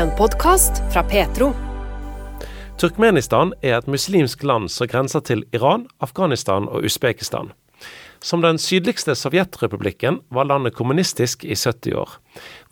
[0.00, 1.50] En podkast fra Petro.
[2.80, 7.50] Turkmenistan er et muslimsk land som grenser til Iran, Afghanistan og Usbekistan.
[8.24, 12.14] Som den sydligste sovjetrepublikken var landet kommunistisk i 70 år.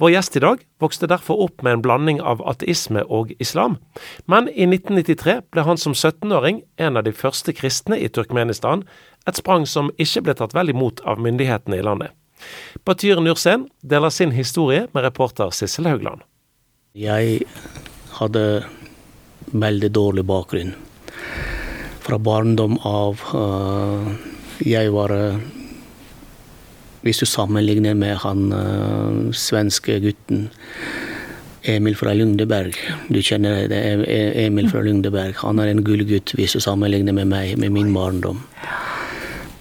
[0.00, 3.76] Vår gjest i dag vokste derfor opp med en blanding av ateisme og islam.
[4.24, 8.86] Men i 1993 ble han som 17-åring en av de første kristne i Turkmenistan,
[9.28, 12.16] et sprang som ikke ble tatt vel imot av myndighetene i landet.
[12.88, 16.24] Batyr Nursen deler sin historie med reporter Sissel Haugland.
[16.98, 17.44] Jeg
[18.18, 18.42] hadde
[19.54, 20.72] veldig dårlig bakgrunn.
[22.02, 24.08] Fra barndom av uh,
[24.66, 25.36] Jeg var uh,
[27.04, 30.48] Hvis du sammenligner med han uh, svenske gutten
[31.68, 32.74] Emil fra Lundeberg.
[33.12, 33.78] Du kjenner det,
[34.42, 35.38] Emil fra Lundeberg.
[35.44, 38.40] Han er en gullgutt hvis du sammenligner med meg, med min barndom.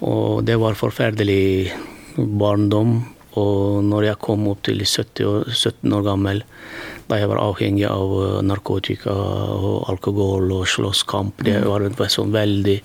[0.07, 1.73] Og det var forferdelig
[2.15, 3.01] barndom.
[3.37, 6.45] Og når jeg kom opp til 70 år, 17 år gammel,
[7.15, 11.43] jeg var avhengig av eh, narkotika og alkohol og slåsskamp.
[11.45, 12.77] Det var et sånn veldig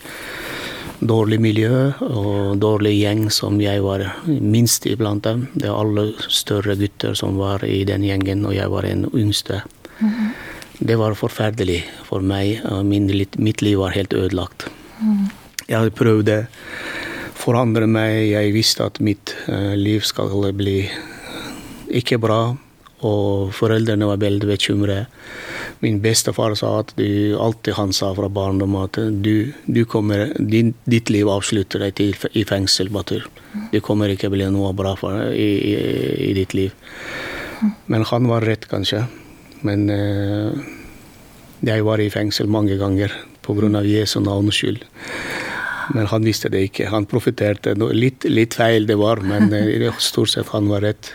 [1.03, 5.49] dårlig miljø og dårlig gjeng som jeg var minst iblant dem.
[5.55, 9.65] Det var alle større gutter som var i den gjengen, og jeg var den yngste.
[9.99, 10.31] Mm.
[10.79, 12.63] Det var forferdelig for meg.
[12.87, 14.69] Min, mitt liv var helt ødelagt.
[15.03, 15.27] Mm.
[15.71, 18.31] Jeg prøvde å forandre meg.
[18.31, 20.85] Jeg visste at mitt uh, liv skal bli
[21.93, 22.55] ikke bra.
[23.03, 25.23] Og foreldrene var veldig bekymret.
[25.83, 30.75] Min bestefar sa at du, alltid han sa fra barndommen at du, du kommer, din,
[30.87, 33.27] ditt liv avslutter deg til, i fengsel, Batur.
[33.73, 35.75] Det kommer ikke bli noe bra for, i, i,
[36.29, 36.71] i, ditt liv.
[37.91, 39.05] Men han var rett, kanskje.
[39.67, 40.63] Men eh,
[41.67, 43.83] jeg var i fengsel mange ganger pga.
[43.87, 44.87] Jesu navns skyld.
[45.95, 46.89] Men han visste det ikke.
[46.93, 47.75] Han profiterte.
[47.95, 51.15] Litt, litt feil det var, men uh, stort sett han var rett.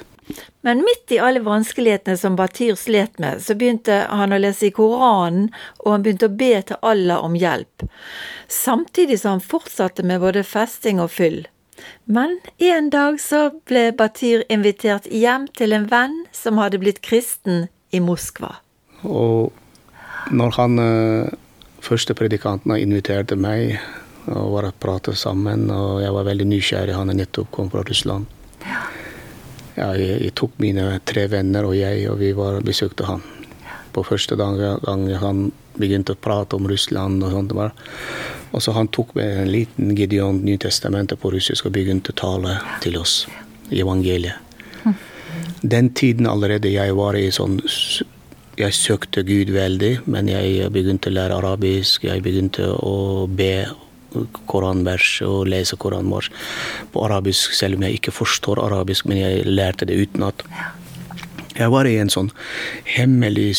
[0.61, 4.73] Men midt i alle vanskelighetene som Batyr slet med, så begynte han å lese i
[4.75, 7.86] Koranen, og han begynte å be til Allah om hjelp.
[8.52, 11.46] Samtidig som han fortsatte med både festing og fyll.
[12.03, 17.68] Men en dag så ble Batyr invitert hjem til en venn som hadde blitt kristen
[17.94, 18.57] i Moskva.
[19.07, 19.53] Og
[20.34, 21.34] når han eh,
[21.85, 23.78] første predikanten inviterte meg
[24.28, 27.88] og var og pratet sammen, og jeg var veldig nysgjerrig, han er nettopp kommet fra
[27.88, 28.28] Russland.
[28.68, 28.84] Ja
[29.78, 33.24] ja, jeg, jeg, tok mine tre venner og jeg, og vi var, besøkte han.
[33.94, 37.54] På første gang, gang han begynte å prate om Russland og sånt.
[37.58, 37.74] Bare.
[38.52, 42.58] Og så han tok med en liten Gideon Nytestamentet på russisk og begynte å tale
[42.84, 43.26] til oss
[43.70, 44.44] evangeliet.
[45.62, 47.58] Den tiden allerede jeg var i sånn
[48.58, 52.08] Jeg søkte Gud veldig, men jeg begynte å lære arabisk.
[52.08, 53.68] Jeg begynte å be
[54.50, 56.29] koranvers og lese koranvers
[56.94, 60.44] på arabisk, selv om jeg ikke forstår arabisk, men jeg lærte det utenat.
[61.57, 62.31] Jeg var i en sånn
[62.85, 63.55] hemmelig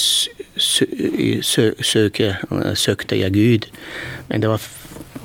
[0.59, 2.35] søke,
[2.79, 3.71] søkte jeg Gud,
[4.29, 4.63] men det var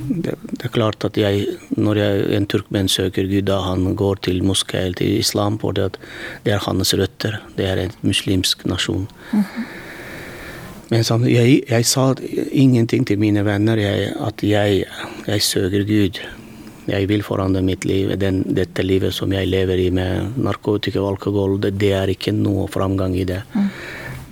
[0.03, 1.45] det, det, er klart at jeg,
[1.77, 5.75] når jeg, en turkmen søker Gud, da han går til moské eller til islam, for
[5.77, 5.93] det,
[6.43, 7.39] det er hans røtter.
[7.57, 9.07] Det er en muslimsk nasjon.
[9.31, 9.82] Mm -hmm.
[10.91, 12.11] Men sånn, jeg, jeg, sa
[12.51, 14.83] ingenting til mine venner jeg, at jeg,
[15.27, 16.19] jeg, søker Gud.
[16.89, 18.11] Jeg vil forandre mitt liv.
[18.19, 22.35] Den, dette livet som jeg lever i med narkotika og alkohol, det, det er ikke
[22.35, 23.39] noe framgang i det.
[23.55, 23.69] Mm.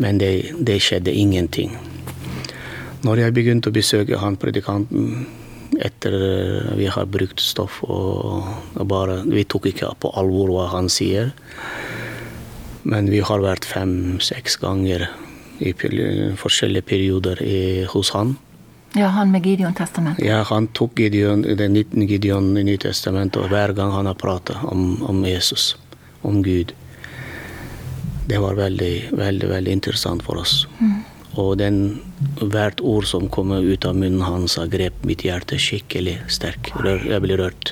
[0.03, 1.77] Men det, det, skjedde ingenting.
[3.05, 5.23] Når jeg begynte å besøke han predikanten
[5.81, 6.13] etter
[6.75, 8.43] vi har brukt stoff og,
[8.75, 11.31] og bare, Vi tok ikke på alvor hva han sier.
[12.83, 15.07] Men vi har vært fem-seks ganger
[15.61, 15.73] i
[16.39, 18.35] forskjellige perioder i, hos han.
[18.93, 20.25] Ja, han med Gideon-testamentet?
[20.25, 24.57] Ja, han tok Gideon, den 19 Gideon i Nytestamentet, og hver gang han har pratet
[24.67, 25.77] om, om, Jesus,
[26.27, 26.73] om Gud.
[28.27, 30.65] Det var veldig, veldig, veldig interessant for oss.
[30.79, 30.97] Mm.
[31.39, 31.77] Og den,
[32.41, 36.75] hvert ord som kom ut av munnen hans, grep mitt hjerte skikkelig sterkt.
[36.83, 37.71] Jeg ble rørt.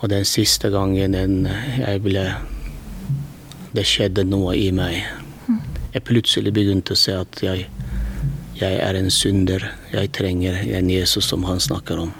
[0.00, 1.44] Og den siste gangen den,
[1.76, 2.30] jeg ble
[3.76, 5.25] Det skjedde noe i meg
[5.96, 7.68] jeg plutselig begynte å se at jeg,
[8.58, 9.62] jeg er en synder.
[9.94, 12.10] Jeg trenger en Jesus som han snakker om.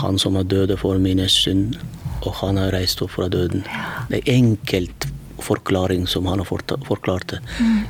[0.00, 1.78] Han som har døde for mine synd,
[2.20, 3.64] og han har reist opp fra døden.
[4.10, 5.08] Det er enkelt
[5.40, 7.40] forklaring som han har forklart det.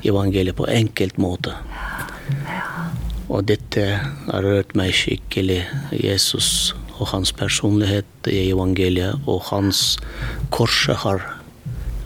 [0.07, 1.57] Evangeliet på enkelt måte.
[3.27, 5.65] Og dette har rørt meg skikkelig.
[5.99, 9.97] Jesus og hans personlighet i evangeliet og hans
[10.55, 11.25] korset har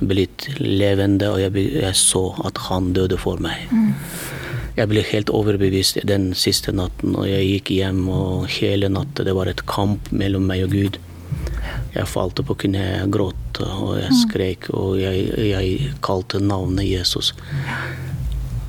[0.01, 3.67] blitt levende, og jeg, jeg, så at han døde for meg.
[3.71, 3.93] Mm.
[4.75, 9.37] Jeg ble helt overbevist den siste natten, og jeg gikk hjem, og hele natta det
[9.37, 10.99] var et kamp mellom meg og Gud.
[11.95, 17.33] Jeg falt på kne, gråt og jeg skrek, og jeg, jeg kalte navnet Jesus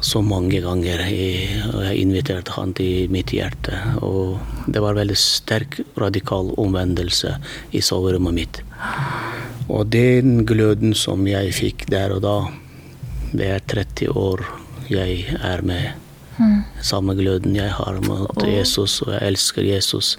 [0.06, 1.02] så mange ganger.
[1.10, 3.80] Jeg, jeg inviterte han til mitt hjerte.
[4.06, 4.38] Og
[4.70, 7.36] det var veldig sterk, radikal omvendelse
[7.74, 8.62] i soverommet mitt.
[9.66, 12.38] Og den gløden som jeg fikk der og da,
[13.36, 14.46] det er 30 år
[14.92, 15.96] jeg er med.
[16.84, 20.16] Samme gløden jeg har mot Jesus, og jeg elsker Jesus.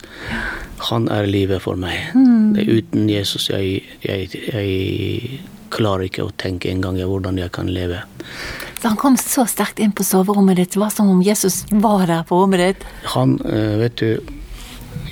[0.90, 2.10] Han er livet for meg.
[2.56, 7.70] Det er uten Jesus jeg, jeg, jeg klarer ikke å tenke engang hvordan jeg kan
[7.70, 8.00] leve.
[8.86, 10.72] Han kom så sterkt inn på soverommet ditt.
[10.76, 12.88] Det var som om Jesus var der på rommet ditt.
[13.16, 14.10] Han, eh, vet du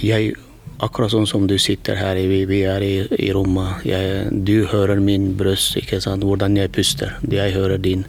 [0.03, 0.35] jeg,
[0.83, 3.85] Akkurat sånn som du sitter her, vi, vi er i, i rommet.
[3.87, 6.27] Jeg, du hører min brøst, ikke sant?
[6.27, 7.15] hvordan jeg puster.
[7.31, 8.03] Jeg hører din.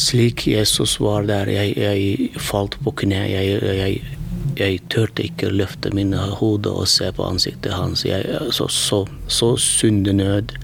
[0.00, 3.20] Slik Jesus var der, jeg, jeg falt på kne.
[3.28, 4.16] Jeg, jeg,
[4.56, 8.06] jeg turte ikke løfte mine hode og se på ansiktet hans.
[8.08, 8.24] Jeg,
[8.56, 10.56] så, så, så syndenød.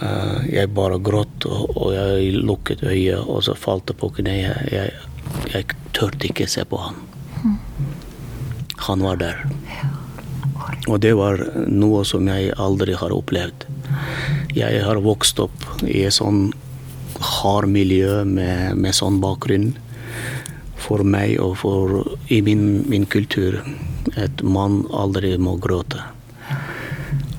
[0.00, 4.36] Uh, jeg bare gråt, og, jeg lukket øyet, og så falt jeg på kne.
[4.72, 4.94] Jeg,
[5.52, 6.96] jeg, turte ikke se på han.
[8.86, 9.42] Han var der.
[10.88, 13.66] Og det var noe som jeg aldri har opplevd.
[14.56, 16.50] Jeg har vokst opp i et sånn
[17.20, 19.74] hard miljø med, med sånn bakgrunn.
[20.80, 22.00] For meg og for
[22.32, 23.60] i min, min kultur
[24.16, 26.00] at man aldri må gråte.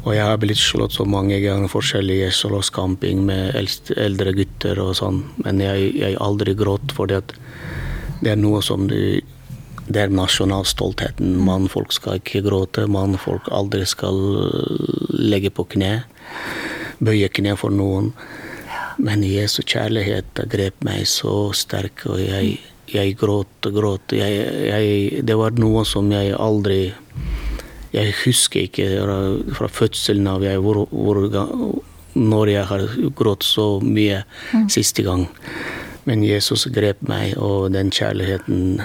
[0.02, 3.54] Og jeg har blitt slått så mange ganger forskjellige slåsscamping med
[4.02, 7.36] eldre gutter og sånn, men jeg, jeg aldri grått, at
[8.22, 9.22] det er noe som du
[9.92, 11.34] det er nasjonalstoltheten.
[11.44, 12.86] Mannfolk skal ikke gråte.
[12.88, 14.16] Mannfolk aldri skal
[15.12, 16.06] legge på kne.
[17.04, 18.12] Bøye kne for noen.
[19.02, 22.60] Men Jesu kjærlighet grep meg så sterk, og jeg,
[22.92, 24.16] jeg gråt og gråt.
[24.16, 26.84] Jeg, jeg, det var noe som jeg aldri
[27.92, 28.88] Jeg husker ikke
[29.58, 31.26] fra fødselen av jeg, hvor, hvor,
[32.14, 32.86] når jeg har
[33.16, 34.22] grått så mye
[34.54, 34.68] mm.
[34.72, 35.28] siste gang.
[36.08, 38.82] Men Jesus grep meg, og den kjærligheten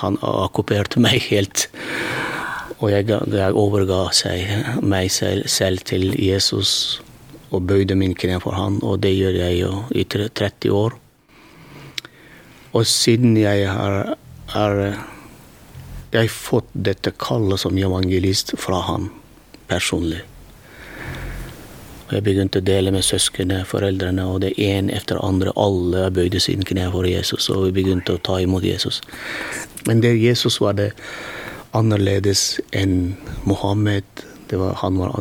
[0.00, 1.68] Han okkuperte meg helt.
[2.78, 4.46] Og jeg, jeg overga seg,
[4.82, 7.00] meg selv, selv, til Jesus
[7.50, 10.98] og bøyde min kne for han, og det gjør jeg jo i 30 år.
[12.76, 14.14] Og siden jeg har,
[14.52, 14.82] har
[16.14, 19.10] jeg fått dette kallet som evangelist fra han
[19.68, 20.22] personlig.
[22.08, 25.52] Og jeg begynte å dele med søsknene, foreldrene, og det ene etter andre.
[25.60, 29.02] Alle bøyde sine kne for Jesus, og vi begynte å ta imot Jesus.
[29.84, 30.94] Men det Jesus var det
[31.76, 34.08] annerledes enn Mohammed.
[34.48, 35.12] Var, han var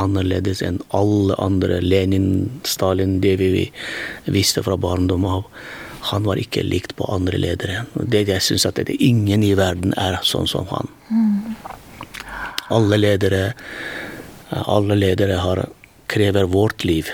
[0.00, 1.82] annerledes enn alle andre.
[1.84, 3.66] Lenin, Stalin, det vi
[4.24, 5.44] visste fra barndom av.
[6.10, 7.84] Han var ikke likt på andre ledere.
[7.94, 10.90] Det jeg syns at det, ingen i verden er sånn som han.
[12.74, 13.44] Alle ledere,
[14.50, 15.64] alle ledere har
[16.12, 17.08] krever vårt liv,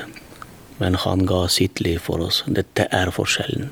[0.79, 2.43] men han ga sitt liv for oss.
[2.47, 3.71] Dette er forskjellen.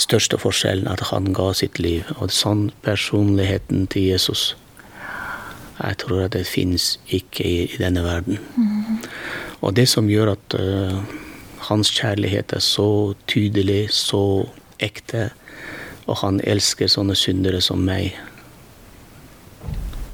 [0.00, 2.08] Største forskjellen at han ga sitt liv.
[2.18, 4.54] Og sånn personligheten til Jesus
[5.74, 8.38] Jeg tror at det fins ikke i, i, denne verden.
[8.54, 9.00] Mm.
[9.66, 11.00] Og det som gjør at uh,
[11.68, 14.44] hans kjærlighet er så tydelig, så
[14.82, 15.30] ekte,
[16.04, 18.14] og han elsker sånne syndere som meg.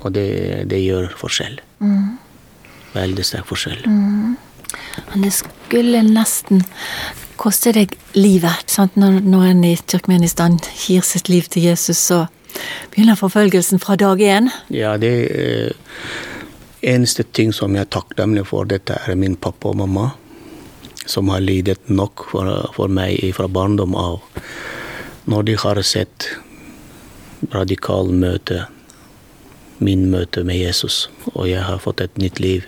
[0.01, 0.31] Og det,
[0.71, 1.61] det gjør forskjell.
[1.85, 2.19] Mm
[2.93, 3.83] veldig sterk forskjell.
[3.87, 4.37] Mm.
[5.13, 6.65] Men det skulle nesten
[7.41, 8.67] koste deg livet.
[8.71, 8.97] Sant?
[9.01, 12.25] Når, når en i Turkmenistan gir sitt liv til Jesus, så
[12.93, 14.51] begynner forfølgelsen fra dag én.
[14.75, 15.71] Ja, det eh,
[16.83, 20.11] eneste ting som jeg er takknemlig for, dette er min pappa og mamma.
[21.11, 24.21] Som har lidet nok for, for meg fra barndom av.
[25.31, 26.29] Når de har sett
[27.51, 28.67] radikal møte
[29.81, 32.67] min møte med Jesus, og jeg har fått et nytt liv.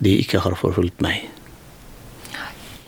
[0.00, 1.26] De ikke har forfulgt meg.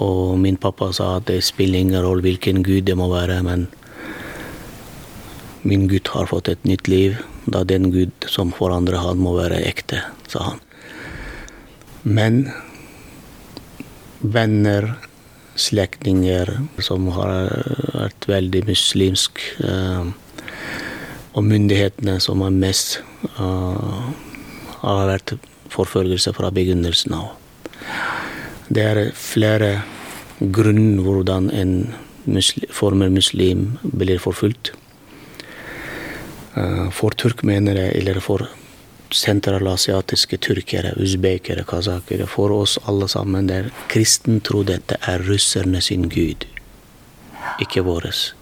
[0.00, 3.68] Og min pappa sa at det spiller ingen rolle hvilken gud det må være, men
[5.62, 7.20] min gutt har fått et nytt liv.
[7.44, 10.62] Da den gud som forandrer han, må være ekte, sa han.
[12.02, 12.46] Men
[14.22, 14.94] venner,
[15.58, 16.48] slektninger
[16.80, 17.50] som har
[17.92, 20.12] vært veldig muslimsk eh,
[21.32, 22.98] og myndighetene som er mest
[23.38, 24.12] uh,
[24.82, 25.34] har vært
[25.72, 27.30] forfølgelse fra begynnelsen av.
[28.68, 29.72] Det er flere
[30.40, 31.74] grunner hvordan en
[32.28, 34.74] muslim, former muslim blir forfulgt.
[36.52, 38.44] Uh, for turkmenere eller for
[39.14, 46.08] sentralasiatiske turkere, usbekere, kasakere, for oss alle sammen der kristen tro dette er russerne sin
[46.12, 46.46] gud,
[47.62, 48.32] ikke våres.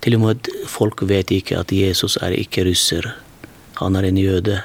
[0.00, 3.10] Til og med folk vet ikke at Jesus er ikke russer.
[3.80, 4.60] Han er en jøde.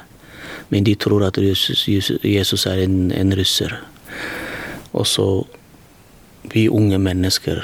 [0.69, 3.75] Men de tror at Jesus er en, en russer.
[4.93, 5.27] Og så
[6.53, 7.63] vi unge mennesker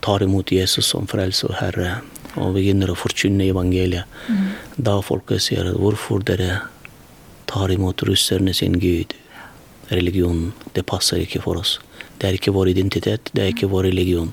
[0.00, 2.00] tar imot Jesus som frelse og herre
[2.38, 4.06] og begynner å forkynne evangeliet.
[4.28, 4.50] Mm.
[4.76, 6.60] Da folket sier hvorfor dere
[7.50, 9.16] tar imot russerne sin gud.
[9.90, 11.78] Religionen, det passer ikke for oss.
[12.20, 14.28] Det er ikke vår identitet, det er ikke vår religion.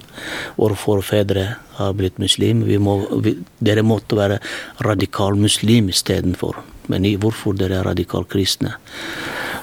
[0.58, 1.46] Våre forfedre
[1.78, 2.66] har blitt muslim.
[2.84, 4.42] Må, vi, dere måtte være
[4.86, 6.60] radikal muslim istedenfor.
[6.92, 8.76] Men hvorfor dere er radikal kristne?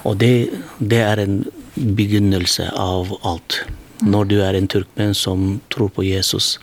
[0.08, 0.32] Og det,
[0.80, 1.42] det er en
[1.76, 3.60] begynnelse av alt.
[4.04, 6.56] Når du er en turkmen som tror på Jesus,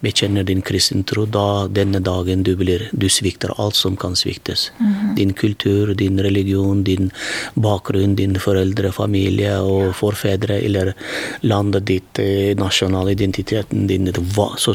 [0.00, 4.70] bekjenner din kristentro, da denne dagen du blir Du svikter alt som kan sviktes.
[4.78, 5.14] Mm -hmm.
[5.16, 7.10] Din kultur, din religion, din
[7.54, 10.92] bakgrunn, din foreldre, familie og forfedre, eller
[11.40, 14.12] landet ditt, nasjonal nasjonale identiteten din
[14.56, 14.74] så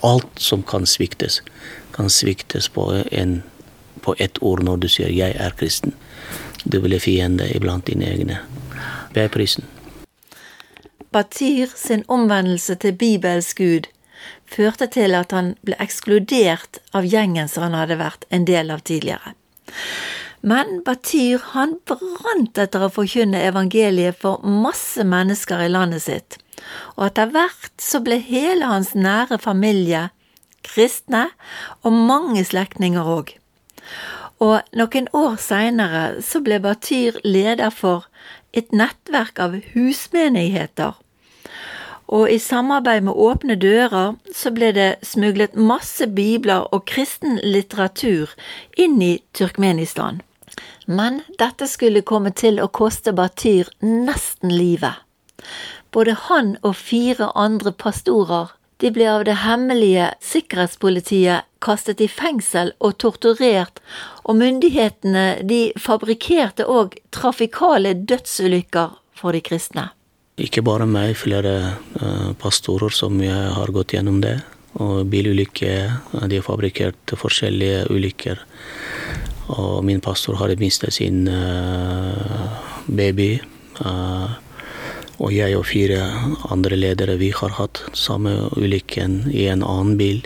[0.00, 1.42] Alt som kan sviktes,
[1.92, 3.42] kan sviktes på, en,
[4.00, 5.92] på ett ord når du sier 'jeg er kristen'.
[6.64, 8.38] Du blir fiende iblant dine egne.
[9.12, 9.64] Hva er prisen?
[11.14, 13.86] Batir sin omvendelse til Bibels Gud
[14.50, 18.82] førte til at han ble ekskludert av gjengen som han hadde vært en del av
[18.88, 19.34] tidligere.
[20.42, 26.36] Men Batir han brant etter å forkynne evangeliet for masse mennesker i landet sitt,
[26.96, 30.08] og etter hvert så ble hele hans nære familie
[30.64, 31.28] kristne,
[31.84, 33.36] og mange slektninger òg.
[34.42, 38.08] Og noen år seinere så ble Batyr leder for
[38.56, 40.98] et nettverk av husmenigheter
[42.06, 48.34] og i samarbeid med Åpne dører så ble det smuglet masse bibler og kristen litteratur
[48.76, 50.20] inn i Turkmenistan.
[50.86, 55.00] Men dette skulle komme til å koste Batyr nesten livet.
[55.90, 62.74] Både han og fire andre pastorer de ble av det hemmelige sikkerhetspolitiet kastet i fengsel
[62.84, 63.80] og torturert,
[64.26, 69.86] og myndighetene de fabrikkerte òg trafikale dødsulykker for de kristne.
[70.34, 71.54] Ikke bare meg, flere
[72.00, 74.40] uh, pastorer som jeg har gått gjennom det.
[74.82, 75.92] Og bilulykker.
[76.26, 78.40] De har fabrikkert forskjellige ulykker.
[79.54, 82.50] Og min pastor hadde mistet sin uh,
[82.90, 83.36] baby.
[85.22, 86.00] Og jeg og fire
[86.50, 90.24] andre ledere, vi har hatt samme ulykken i en annen bil.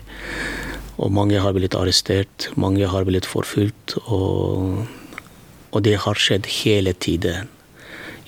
[0.97, 3.99] Og mange har blitt arrestert, mange har blitt forfulgt.
[4.09, 4.89] Og,
[5.69, 7.53] og det har skjedd hele tiden.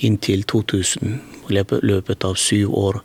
[0.01, 3.01] Inntil 2000 løpet av syv år.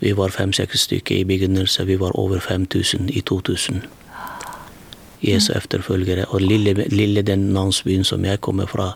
[0.00, 1.86] Vi var fem-seks stykker i begynnelsen.
[1.86, 3.82] Vi var over 5000 i 2000.
[5.24, 6.26] Jesu efterfølgere.
[6.28, 8.92] Og lille, lille den landsbyen som jeg kommer fra,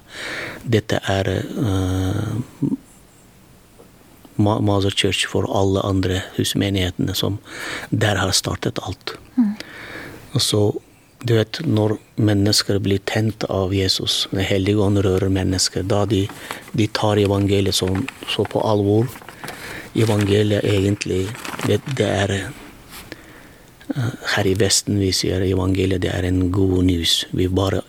[0.63, 2.37] dette er uh,
[4.37, 7.39] Mother Church for alle andre husmenighetene som
[7.91, 9.17] der har startet alt.
[9.37, 9.55] Mm.
[10.33, 10.63] Og så
[11.23, 16.25] du vet, når mennesker blir tent av Jesus, Den hellige ånd rører mennesker, da de,
[16.73, 17.89] de tar evangeliet så,
[18.29, 19.11] så, på alvor.
[19.95, 21.27] Evangeliet egentlig,
[21.67, 22.49] det, det er eh,
[24.37, 27.25] Her i Vesten vi sier evangeliet det er en god news.
[27.37, 27.83] Vi bare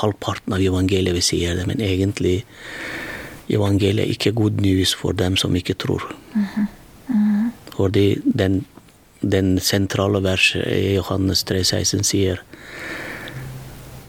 [0.00, 2.40] Halvparten av evangeliet vi sier det, men egentlig
[3.46, 6.02] evangeliet er ikke god news for dem som ikke tror.
[6.34, 6.66] Mm -hmm.
[7.08, 7.50] Mm -hmm.
[7.76, 8.64] Fordi den
[9.20, 12.42] den sentrale verset i Johannes 3,16 sier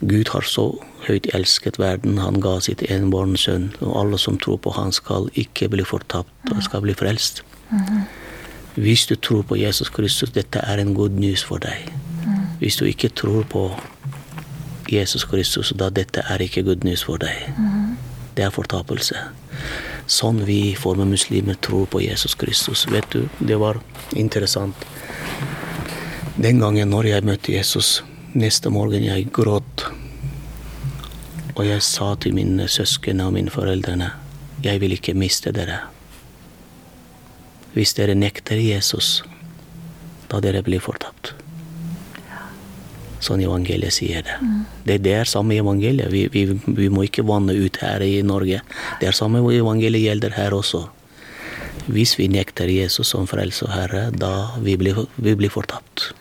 [0.02, 0.70] Gud har så
[1.08, 5.30] høyt elsket verden, han ga sitt enbårne sønn, og alle som tror på han skal
[5.34, 7.42] ikke bli fortapt, og skal bli frelst.
[8.78, 11.90] Hvis du tror på Jesus Kristus, dette er en god news for deg.
[12.60, 13.72] Hvis du ikke tror på
[14.92, 17.50] Jesus Kristus, da dette er ikke good news for deg.
[18.38, 19.18] Det er fortapelse.
[20.08, 22.86] Sånn vi former muslimer tror på Jesus Kristus.
[22.92, 23.82] Vet du, det var
[24.16, 24.86] interessant.
[26.38, 29.88] Den gangen når jeg møtte Jesus, neste morgen jeg gråt.
[31.58, 34.12] Og jeg sa til mine søsken og mine foreldrene,
[34.64, 35.80] jeg vil ikke miste dere.
[37.74, 39.22] Hvis dere nekter Jesus,
[40.30, 41.34] da dere blir fortapt.
[43.24, 44.36] Sånn evangeliet sier det.
[44.42, 44.60] Mm.
[44.86, 44.98] det.
[45.06, 46.12] Det, er samme evangeliet.
[46.14, 48.62] Vi, vi, vi, må ikke vanne ut her i Norge.
[49.02, 50.86] Det er samme evangeliet gjelder her også.
[51.88, 56.12] Hvis vi nekter Jesus som frelse og herre, da vi blir vi blir fortapt.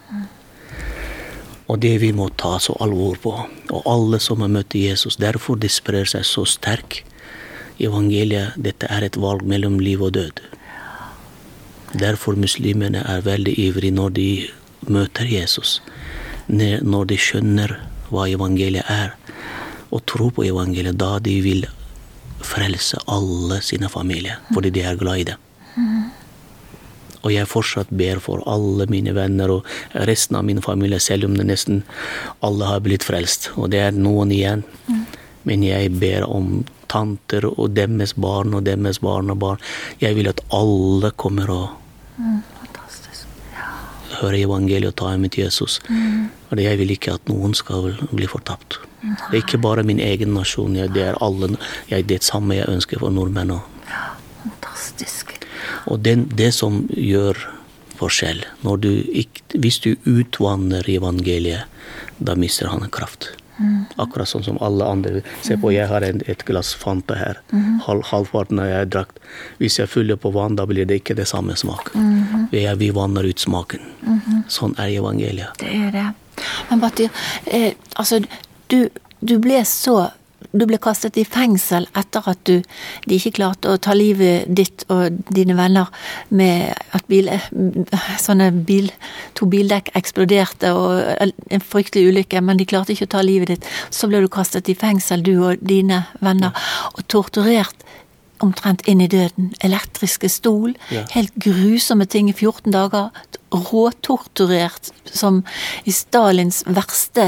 [1.67, 3.33] Og det vi må ta så alvor på.
[3.75, 5.19] Og alle som har møtt Jesus.
[5.19, 7.03] Derfor det sprer seg så sterkt.
[7.83, 10.41] Evangeliet, dette er et valg mellom liv og død.
[11.97, 14.31] Derfor muslimene er veldig ivrige når de
[14.89, 15.81] møter Jesus.
[16.49, 17.77] Når de skjønner
[18.11, 19.17] hva evangeliet er,
[19.91, 21.67] og tror på evangeliet, da de vil
[22.47, 25.43] frelse alle sine familier, fordi de er glad i dem.
[27.27, 29.67] Og jeg fortsatt ber for alle mine venner og
[30.07, 31.83] resten av min familie, selv om det nesten
[32.47, 33.51] alle har blitt frelst.
[33.59, 34.63] Og det er noen igjen.
[35.47, 39.63] Men jeg ber om tanter og deres barn og deres barn og barn.
[40.03, 41.67] Jeg vil at alle kommer og
[42.17, 43.27] Fantastisk.
[44.21, 45.81] hører evangeliet og tar imot Jesus.
[46.51, 48.79] Og jeg vil ikke at noen skal bli fortapt.
[49.03, 51.55] Det er ikke bare min egen nasjon, det er alle.
[51.89, 53.67] Det er det samme jeg ønsker for nordmenn òg.
[54.47, 55.35] Fantastisk.
[55.87, 57.39] Og den, det som gjør
[57.97, 58.45] forskjell
[58.83, 61.65] du ikke, Hvis du utvanner evangeliet,
[62.19, 63.33] da mister han kraft.
[63.97, 65.23] Akkurat sånn som alle andre.
[65.45, 67.41] Se på, jeg har en, et glass Fanta her.
[67.87, 69.21] Halv, halvparten har jeg drakt.
[69.63, 71.89] Hvis jeg fyller på vann, da blir det ikke det samme smak.
[72.53, 73.89] Vi, vi vanner ut smaken.
[74.53, 75.57] Sånn er evangeliet.
[75.63, 76.07] Det er det.
[76.69, 78.21] Men Batyr, eh, altså
[78.69, 78.91] du,
[79.25, 80.11] du ble så
[80.59, 82.61] du ble kastet i fengsel etter at du,
[83.07, 85.91] de ikke klarte å ta livet ditt og dine venner
[86.29, 87.31] med at bil,
[88.23, 88.91] sånne bil,
[89.39, 93.71] to bildekk eksploderte og en fryktelig ulykke, men de klarte ikke å ta livet ditt.
[93.91, 96.57] Så ble du kastet i fengsel, du og dine venner,
[96.95, 97.87] og torturert
[98.45, 99.53] omtrent inn i døden.
[99.65, 100.77] Elektriske stol.
[100.93, 101.05] Ja.
[101.15, 103.11] Helt grusomme ting i 14 dager.
[103.55, 105.43] Råtorturert som
[105.85, 107.25] i Stalins verste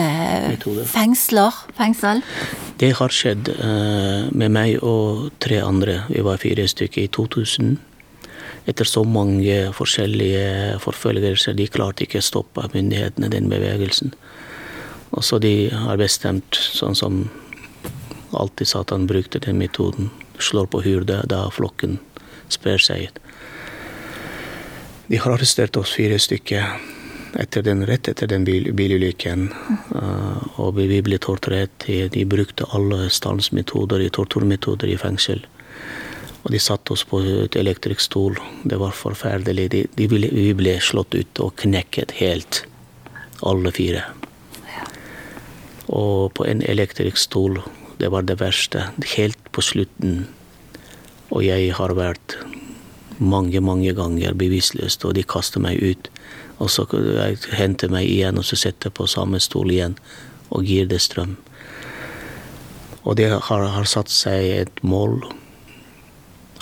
[0.51, 0.85] Metode.
[0.91, 1.55] fengsler.
[1.79, 2.23] Fengsel.
[2.79, 6.03] Det har skjedd eh, med meg og tre andre.
[6.11, 7.77] Vi var fire stykker i 2000.
[8.69, 14.13] Etter så mange forskjellige forfølgelser, de klarte ikke å stoppe myndighetene den bevegelsen.
[15.17, 17.23] Og så de har bestemt, sånn som
[18.37, 20.11] alltid Satan brukte den metoden,
[20.43, 21.99] slår på hyrde da flokken
[22.53, 23.09] sprer seg.
[25.09, 26.79] De har arrestert oss fire stykker
[27.39, 29.49] etter den, rett etter den bil, bilulykken.
[29.93, 31.73] Uh, og vi, ble torturert.
[31.87, 35.45] De, de brukte alle stansmetoder, torturmetoder i fengsel.
[36.45, 38.39] Og de satte oss på et elektrisk stol.
[38.65, 39.69] Det var forferdelig.
[39.75, 42.63] De, de ble, vi ble slått ut og knekket helt,
[43.45, 44.05] alle fire.
[45.89, 47.63] Og på en elektrisk stol,
[47.99, 48.91] det var det verste.
[49.17, 50.23] Helt på slutten.
[51.35, 52.37] Og jeg har vært
[53.19, 56.11] mange, mange ganger bevisstløs, og de kaster meg ut.
[56.63, 59.99] Og så jeg henter meg igjen, og så setter jeg på samme stol igjen
[60.55, 61.35] og gir det strøm.
[63.03, 65.21] Og det har, har satt seg et mål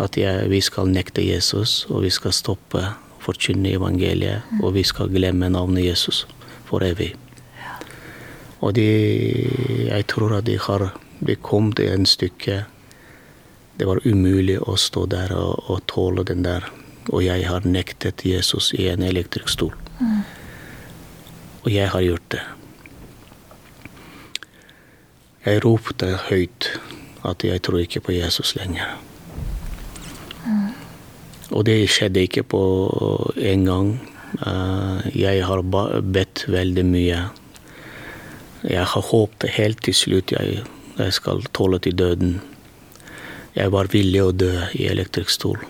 [0.03, 4.85] at jeg, vi skal nekte Jesus, og vi skal stoppe å forkynne evangeliet, og vi
[4.85, 6.25] skal glemme navnet Jesus
[6.69, 7.13] for evig.
[8.61, 8.89] Og de,
[9.89, 12.65] jeg tror at de har de kommet et en stykke
[13.77, 16.65] Det var umulig å stå der og, og tåle den der.
[17.13, 19.75] Og jeg har nektet Jesus i en elektrisk stol.
[21.65, 22.43] Og jeg har gjort det.
[25.47, 26.71] Jeg ropte høyt
[27.27, 28.97] at jeg tror ikke på Jesus lenger.
[31.55, 32.63] Og det skjedde ikke på
[33.39, 33.91] en gang.
[34.43, 35.63] Eh, Jeg har
[36.03, 37.21] bedt veldig mye.
[38.67, 40.65] Jeg har håpet helt til slutt jeg,
[40.99, 42.41] jeg skal tåle til døden.
[43.57, 45.63] Jeg var villig å dø i elektrisk stol.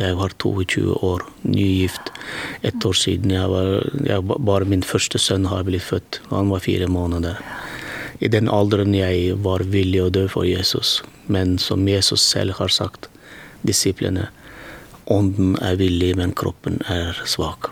[0.00, 2.10] Jeg var 22 år, nygift.
[2.66, 3.30] Et år siden.
[3.30, 3.68] Jeg var,
[4.08, 6.18] jeg, bare min første sønn har blitt født.
[6.32, 7.38] Han var fire måneder.
[8.18, 11.00] I den alderen jeg var villig å dø for Jesus.
[11.30, 13.06] Men som Jesus selv har sagt,
[13.62, 14.28] disiplene,
[15.06, 17.70] ånden er villig, men kroppen er svak.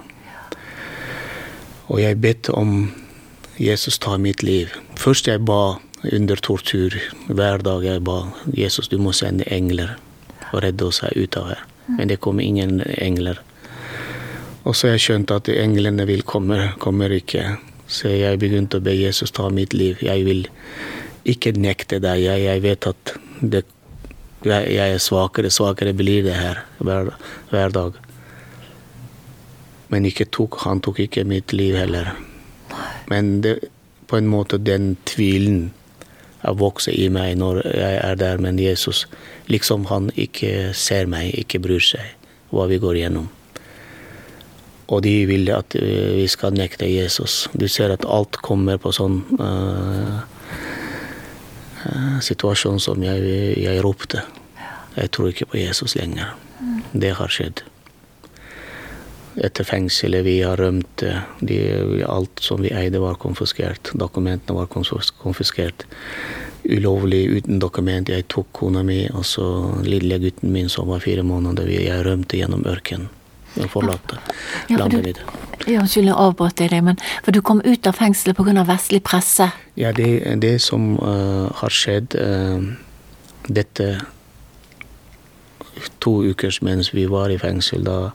[1.91, 2.93] Og jeg bedt om
[3.59, 4.71] Jesus tar mitt liv.
[5.01, 6.97] Først jeg ba under tortur.
[7.29, 8.23] Hver dag jeg ba
[8.57, 9.97] Jesus, du må sende engler
[10.51, 11.65] og redde oss her ut av her.
[11.97, 13.41] Men det kom ingen engler.
[14.65, 17.57] Og så jeg skjønte at englene vil komme, kommer ikke.
[17.91, 19.99] Så jeg begynte å be Jesus ta mitt liv.
[20.05, 20.45] Jeg vil
[21.29, 22.23] ikke nekte deg.
[22.23, 23.65] Jeg, jeg vet at det,
[24.47, 25.51] jeg, jeg er svakere.
[25.51, 27.13] Svakere blir det her hver,
[27.51, 27.99] hver dag.
[29.91, 32.13] Men tok, han tok ikke mitt liv heller.
[33.11, 33.59] Men det,
[34.07, 35.71] på en måte den tvilen
[36.43, 39.07] har vokst i meg når jeg er der, men Jesus
[39.51, 42.17] liksom han ikke ser meg, ikke bryr seg
[42.51, 43.29] hva vi går gjennom.
[44.91, 47.47] Og de vil at eh, vi skal nekte Jesus.
[47.55, 50.19] Du ser at alt kommer på sånn eh,
[52.27, 53.23] situasjon som jeg,
[53.63, 54.25] jeg ropte.
[54.97, 56.35] Jeg tror ikke på Jesus lenger.
[56.93, 57.63] Det har skjedd.
[59.41, 61.59] Etter fengselet vi har rømt, eh, de,
[62.05, 63.91] alt som vi eide var konfiskert.
[63.97, 65.87] Dokumentene var konfis- konfiskert.
[66.69, 68.09] Ulovlig uten dokument.
[68.09, 69.47] Jeg tok kona mi og så
[69.83, 71.71] lille gutten min som var fire måneder.
[71.73, 73.09] Jeg rømte gjennom ørkenen.
[73.61, 74.13] og forlot
[74.71, 75.19] Ja, landet du- mitt.
[75.67, 78.65] Ja, Unnskyld, jeg avbrøt deg, men for du kom ut av fengselet pga.
[78.65, 79.51] vestlig presse.
[79.77, 82.63] Ja, det, det som uh, har skjedd uh,
[83.49, 84.01] Dette
[85.99, 88.11] to uker mens vi var i fengsel, da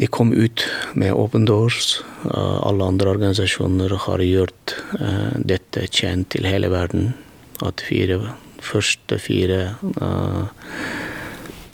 [0.00, 2.00] De kom ut med Open Doors.
[2.32, 4.72] Alle andre organisasjoner har gjort
[5.44, 7.10] dette kjent til hele verden.
[7.60, 8.16] At fire
[8.64, 9.74] første fire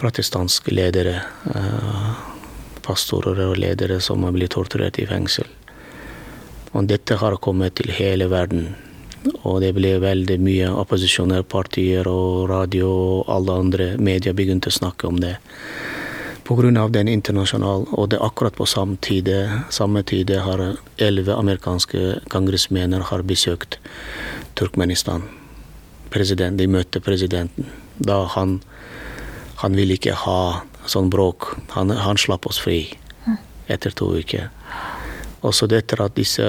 [0.01, 1.21] protestanske ledere,
[2.83, 5.47] pastorer og ledere som har blitt torturert i fengsel.
[6.75, 8.73] Og dette har kommet til hele verden.
[9.47, 15.07] Og det ble veldig mye opposisjonærpartier og radio og alle andre medier begynte å snakke
[15.15, 15.37] om det.
[16.47, 16.89] Pga.
[16.89, 19.29] den internasjonale, og det akkurat på samme tid,
[19.71, 23.79] samme tid har elleve amerikanske kongressmenn har besøkt
[24.55, 25.23] Turkmenistan.
[26.11, 27.67] President, de møtte presidenten.
[27.99, 28.61] Da han,
[29.57, 31.57] han ville ikke ha sånn bråk.
[31.75, 32.95] Han, han slapp oss fri
[33.67, 34.47] etter to uker.
[35.43, 36.47] Også etter at disse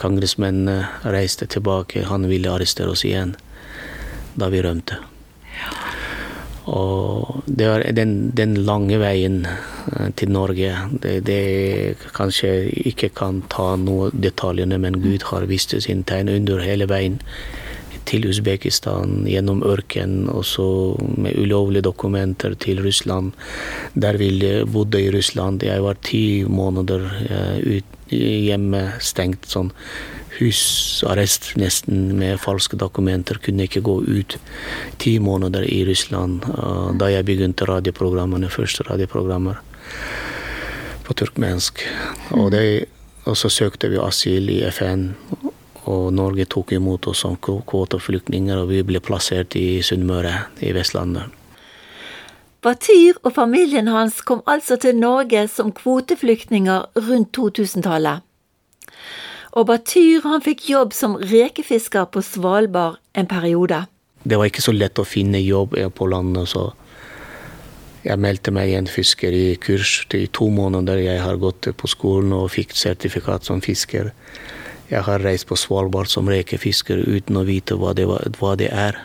[0.00, 0.84] kongressmennene
[1.16, 3.34] reiste tilbake, han ville arrestere oss igjen
[4.36, 5.00] da vi rømte.
[6.70, 10.74] Og det var den, den lange veien eh, til Norge.
[11.02, 11.40] Det, det,
[12.14, 12.52] kanskje
[12.92, 17.18] ikke kan ta noe detaljene, men Gud har vist sin tegn under hele veien
[18.10, 20.66] til Usbekistan, gjennom ørken, og så
[21.20, 23.34] med ulovlige dokumenter til Russland.
[23.94, 24.30] Der vi
[24.66, 25.62] bodde i Russland.
[25.66, 29.74] Jeg var ti måneder eh, hjemme, stengt sånn
[30.38, 33.40] husarrest nesten med falske dokumenter.
[33.42, 34.38] Kunne ikke gå ut.
[35.02, 36.46] Ti måneder i Russland
[37.00, 39.60] da jeg begynte radioprogrammene, første radioprogrammer
[41.06, 41.82] på turkmensk.
[42.36, 42.86] Og, det,
[43.26, 45.10] og så søkte vi asyl i FN,
[45.90, 51.36] og Norge tok imot oss som kvoteflyktninger, og vi ble plassert i Sunnmøre i Vestlandet.
[52.60, 58.20] Batyr og familien hans kom altså til Norge som kvoteflyktninger rundt 2000-tallet.
[59.50, 63.84] Og Batyr han fikk jobb som rekefisker på Svalbard en periode.
[64.22, 66.70] Det var ikke så lett å finne jobb på landet, så
[68.04, 71.00] jeg meldte meg i en fiskerikurs i to måneder.
[71.02, 74.12] Jeg har gått på skolen og fikk sertifikat som fisker.
[74.90, 78.70] Jeg har reist på Svalbard som rekefisker uten å vite hva det, var, hva det
[78.72, 78.98] er.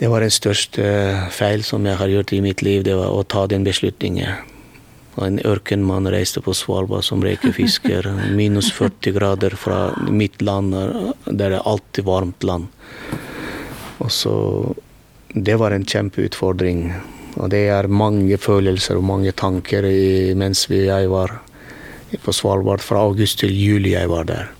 [0.00, 0.82] Det var den største
[1.30, 4.51] feil som jeg har gjort i mitt liv, det var å ta den beslutningen.
[5.20, 8.08] En ørkenmann reiste på Svalbard som rekefisker.
[8.38, 12.70] Minus 40 grader fra mitt land, der det er alltid varmt land.
[13.98, 14.74] Og så
[15.34, 16.92] Det var en kjempeutfordring.
[17.40, 19.86] Og det er mange følelser og mange tanker
[20.36, 21.38] mens jeg var
[22.20, 22.84] på Svalbard.
[22.84, 24.50] Fra august til juli jeg var der.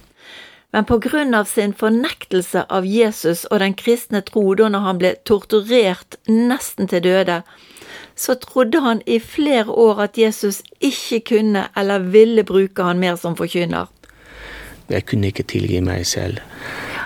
[0.72, 5.12] Men på grunn av sin fornektelse av Jesus og den kristne tro da han ble
[5.28, 7.42] torturert nesten til døde,
[8.16, 13.16] så trodde han i flere år at Jesus ikke kunne eller ville bruke han mer
[13.20, 13.88] som forkynner.
[14.90, 16.42] Jeg kunne ikke tilgi meg selv.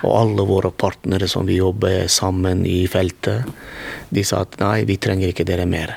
[0.05, 3.47] Og alle våre partnere som vi jobber sammen i feltet,
[4.11, 5.95] de sa at nei, vi trenger ikke dere mer.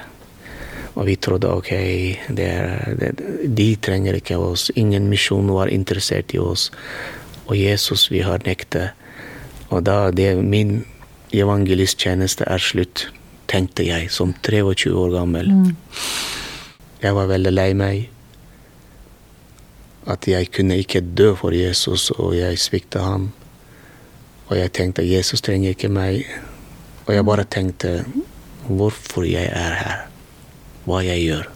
[0.95, 1.71] Og vi trodde ok,
[2.35, 3.11] det er, det,
[3.55, 4.69] de trenger ikke oss.
[4.75, 6.69] Ingen misjon var interessert i oss.
[7.47, 8.95] Og Jesus vi har nektet.
[9.69, 10.81] Og da det min
[11.35, 13.07] evangelisttjeneste er slutt
[13.49, 15.49] tenkte jeg som 23 år gammel.
[15.49, 15.75] Mm.
[17.01, 18.07] Jeg var veldig lei meg.
[20.09, 23.29] At jeg kunne ikke dø for Jesus, og jeg svikta ham.
[24.49, 26.25] Og jeg tenkte Jesus trenger ikke meg.
[27.05, 27.93] Og jeg bare tenkte
[28.69, 30.05] hvorfor jeg er her.
[30.85, 31.49] Hva jeg gjør.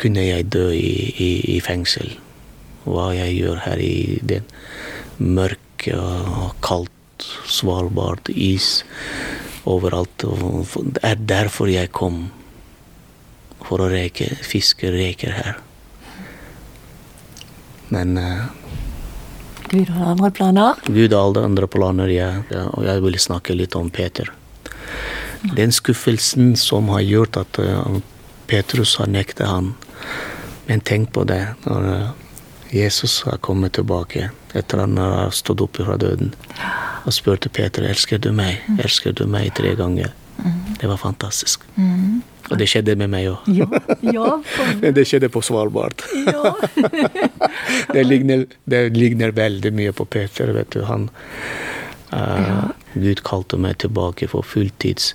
[0.00, 2.16] Kunne jeg dø i, i, i fengsel?
[2.84, 4.48] Hva jeg gjør her i den
[5.22, 6.90] mørke og kaldt
[7.46, 8.82] Svalbard, is
[9.68, 10.24] overalt.
[10.24, 12.26] Og det er derfor jeg kom.
[13.62, 15.60] For å reke, fiske reker her.
[17.92, 18.48] Men uh,
[19.70, 20.80] Gud har andre planer?
[20.86, 22.30] Gud har alle andre planer, ja.
[22.50, 22.66] ja.
[22.72, 24.32] Og jeg vil snakke litt om Peter.
[25.56, 28.00] Den skuffelsen som har gjort at uh,
[28.50, 29.74] Petrus har nektet han.
[30.66, 31.44] Men tenk på det.
[31.68, 32.10] når uh,
[32.72, 36.32] Jesus har kommet tilbake etter han har stått opp fra døden
[37.04, 38.62] og spurte Peter elsker du meg.
[38.68, 38.82] Mm.
[38.84, 40.12] Elsker du meg tre ganger.
[40.38, 40.76] Mm.
[40.80, 41.64] Det var fantastisk.
[41.76, 42.22] Mm.
[42.50, 43.46] Og det skjedde med meg òg.
[43.54, 43.68] Ja,
[44.02, 46.02] ja, det skjedde på Svalbard.
[46.26, 46.54] Ja.
[47.94, 50.52] det, ligner, det, ligner, veldig mye på Peter.
[50.56, 50.82] vet du.
[50.88, 51.08] Han,
[52.12, 55.14] uh, Gud kalte meg tilbake for fulltids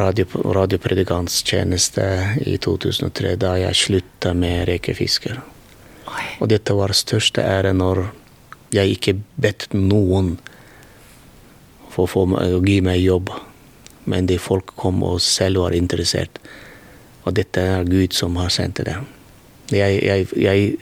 [0.00, 2.08] radio, radiopredikantstjeneste
[2.46, 5.38] i 2003, da jeg slutta med rekefisker.
[6.40, 8.06] Og dette var største ære når
[8.72, 10.36] jeg ikke bedt noen
[11.92, 13.32] for meg, å gi meg jobb,
[14.08, 16.40] men de folk kom og selv var interessert.
[17.22, 18.96] Og dette er Gud som har sendt det.
[19.72, 20.72] Jeg, jeg, jeg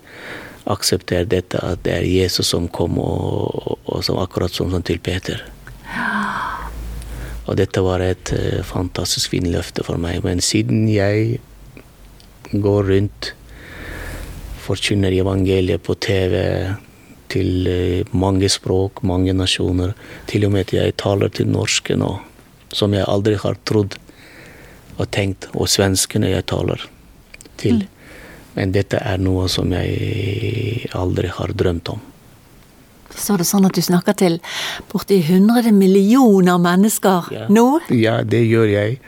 [0.70, 5.42] aksepterer dette, at det er Jesus som kom, og, og som, akkurat som, til Peter.
[7.50, 10.22] Og dette var et uh, fantastisk fint løfte for meg.
[10.22, 11.40] Men siden jeg
[12.53, 13.33] går rundt,
[14.62, 16.37] forkynner evangeliet på TV
[17.33, 19.95] til eh, mange språk, mange nasjoner.
[20.31, 22.12] Til og med at jeg taler til norske nå,
[22.75, 23.97] som jeg aldri har trodd
[25.01, 26.83] og tenkt, og svenskene jeg taler
[27.61, 27.87] til.
[28.57, 32.01] Men dette er noe som jeg aldri har drømt om.
[33.11, 34.37] Så er det sånn at du snakker til
[34.93, 37.47] borti 100 millioner mennesker Ja.
[37.51, 37.81] nå?
[37.90, 39.01] Ja, det gjør jeg.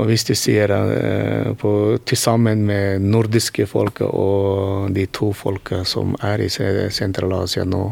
[0.00, 1.70] Og hvis du sier uh, på
[2.16, 7.82] sammen med nordiske folk og de to folka som er i Se- Sentral-Asia nå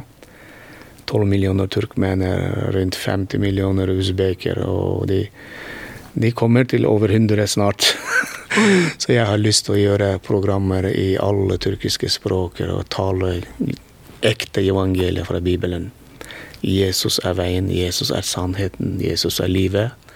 [1.08, 5.22] 12 millioner turkmener, rundt 50 millioner usbeker, og de,
[6.12, 7.86] de kommer til over 100 snart.
[9.00, 13.38] Så jeg har lyst til å gjøre programmer i alle tyrkiske språker og tale
[14.20, 15.88] ekte evangeliet fra Bibelen.
[16.60, 20.07] Jesus er veien, Jesus er sannheten, Jesus er livet.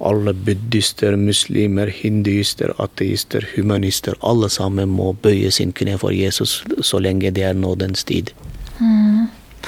[0.00, 6.98] Alle buddhister, muslimer, hinduister, ateister, humanister, alle sammen må bøye sin kne for Jesus så
[6.98, 8.32] lenge det er nådens tid.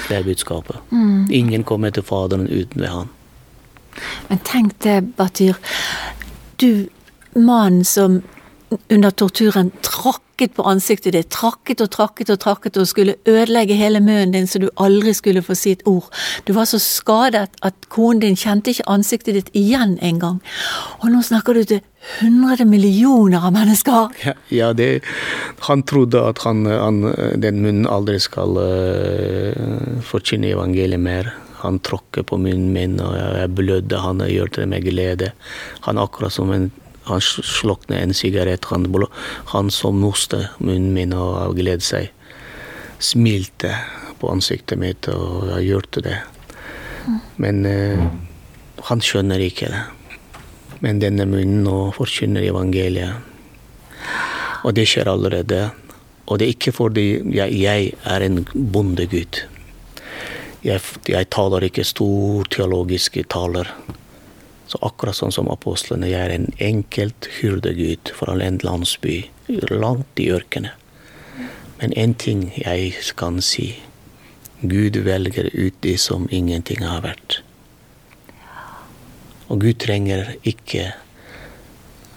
[0.07, 0.75] Det er budskapet.
[1.29, 3.11] Ingen kommer til Faderen uten ved Han.
[4.29, 5.53] Men tenk det, Batyr.
[6.61, 6.87] Du,
[7.35, 8.21] mannen som
[8.89, 9.71] under torturen
[10.33, 14.47] trakket på ansiktet ditt, trakket og trakket og trakket og skulle ødelegge hele munnen din
[14.47, 16.09] så du aldri skulle få si et ord.
[16.45, 20.41] Du var så skadet at konen din kjente ikke ansiktet ditt igjen engang.
[21.01, 21.81] Og nå snakker du til
[22.21, 24.09] 100 millioner av mennesker.
[24.25, 25.03] Ja, ja det,
[25.67, 31.33] han trodde at han, han, den munnen aldri skal uh, forkynne evangeliet mer.
[31.63, 34.01] Han tråkket på munnen min, og jeg, blødde.
[34.03, 35.31] Han gjør det med glede.
[35.85, 36.71] Han akkurat som en
[37.03, 38.65] han slukner en sigarett.
[38.65, 38.87] Han,
[39.51, 42.11] han som moste munnen min og glede seg.
[43.03, 43.73] Smilte
[44.19, 46.19] på ansiktet mitt, og jeg gjorde det.
[47.43, 48.05] Men eh,
[48.87, 49.83] han skjønner ikke det.
[50.83, 53.31] Men denne munnen nå forkynner evangeliet.
[54.63, 55.65] Og det skjer allerede.
[56.27, 59.43] Og det er ikke fordi jeg, jeg er en bondegutt.
[60.63, 60.79] Jeg,
[61.11, 63.67] jeg taler ikke stor teologiske taler.
[64.67, 69.23] Så akkurat sånn som apostlene, er en enkelt hyrdegutt fra en landsby
[69.69, 70.71] langt i ørkenen.
[71.81, 73.73] Men én ting jeg kan si.
[74.61, 77.41] Gud velger ut de som ingenting har vært.
[79.51, 80.93] Og Gud trenger ikke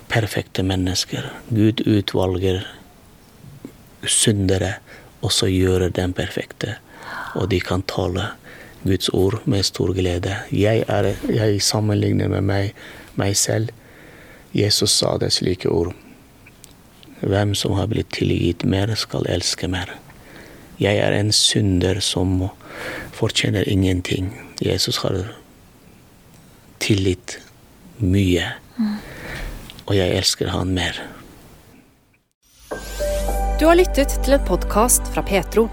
[0.08, 1.26] perfekte mennesker.
[1.50, 2.62] Gud utvalger
[4.06, 4.76] syndere,
[5.20, 6.76] og så gjør dem perfekte.
[7.34, 8.30] Og de kan tale
[8.82, 10.36] Guds ord med stor glede.
[10.52, 12.74] Jeg, er, jeg sammenligner med meg,
[13.14, 13.72] meg selv.
[14.56, 15.94] Jesus sa det slike ord.
[17.20, 19.94] Hvem som har blitt tilgitt mer, skal elske mer.
[20.80, 22.50] Jeg er en synder som
[23.16, 24.30] fortjener ingenting.
[24.60, 25.22] Jesus har
[26.84, 27.38] tilgitt
[27.98, 28.44] mye.
[29.86, 31.00] Og jeg elsker han mer.
[33.56, 35.70] Du har lyttet til en podkast fra Petro.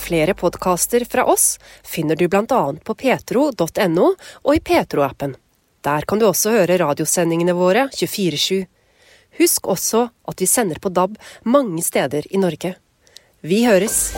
[0.00, 4.06] Flere podkaster fra oss finner du annet på petro.no
[4.42, 5.36] og i Petro-appen.
[5.84, 8.64] Der kan du også høre radiosendingene våre 24-7.
[9.38, 12.74] Husk også at vi sender på DAB mange steder i Norge.
[13.40, 14.10] Vi høres!